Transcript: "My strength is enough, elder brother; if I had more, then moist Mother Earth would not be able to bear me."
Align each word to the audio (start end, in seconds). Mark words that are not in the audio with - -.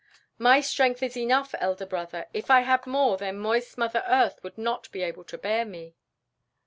"My 0.39 0.61
strength 0.61 1.03
is 1.03 1.15
enough, 1.15 1.53
elder 1.59 1.85
brother; 1.85 2.25
if 2.33 2.49
I 2.49 2.61
had 2.61 2.87
more, 2.87 3.17
then 3.17 3.37
moist 3.37 3.77
Mother 3.77 4.03
Earth 4.07 4.39
would 4.41 4.57
not 4.57 4.91
be 4.91 5.03
able 5.03 5.25
to 5.25 5.37
bear 5.37 5.63
me." 5.63 5.93